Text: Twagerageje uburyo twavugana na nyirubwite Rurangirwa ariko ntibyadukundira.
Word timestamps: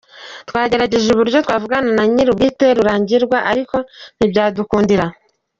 Twagerageje 0.49 1.07
uburyo 1.11 1.37
twavugana 1.45 1.89
na 1.97 2.03
nyirubwite 2.13 2.65
Rurangirwa 2.77 3.37
ariko 3.51 3.75
ntibyadukundira. 4.17 5.05